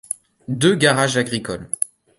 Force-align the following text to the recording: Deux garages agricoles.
Deux 0.47 0.73
garages 0.73 1.15
agricoles. 1.17 1.69